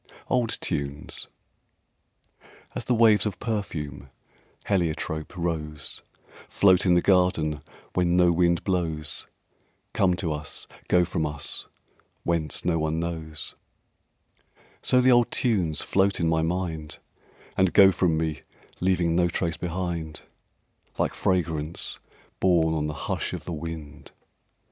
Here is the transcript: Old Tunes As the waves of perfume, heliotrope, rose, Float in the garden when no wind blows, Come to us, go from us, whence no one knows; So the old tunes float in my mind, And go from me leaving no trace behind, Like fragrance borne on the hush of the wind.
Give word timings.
Old 0.29 0.57
Tunes 0.61 1.27
As 2.73 2.85
the 2.85 2.95
waves 2.95 3.27
of 3.27 3.37
perfume, 3.39 4.09
heliotrope, 4.65 5.37
rose, 5.37 6.01
Float 6.49 6.87
in 6.87 6.95
the 6.95 7.03
garden 7.03 7.61
when 7.93 8.17
no 8.17 8.31
wind 8.31 8.63
blows, 8.63 9.27
Come 9.93 10.15
to 10.15 10.33
us, 10.33 10.65
go 10.87 11.05
from 11.05 11.27
us, 11.27 11.67
whence 12.23 12.65
no 12.65 12.79
one 12.79 12.99
knows; 12.99 13.53
So 14.81 15.01
the 15.01 15.11
old 15.11 15.29
tunes 15.29 15.81
float 15.81 16.19
in 16.19 16.27
my 16.27 16.41
mind, 16.41 16.97
And 17.55 17.71
go 17.71 17.91
from 17.91 18.17
me 18.17 18.41
leaving 18.79 19.15
no 19.15 19.27
trace 19.27 19.57
behind, 19.57 20.21
Like 20.97 21.13
fragrance 21.13 21.99
borne 22.39 22.73
on 22.73 22.87
the 22.87 22.95
hush 23.05 23.33
of 23.33 23.45
the 23.45 23.53
wind. 23.53 24.13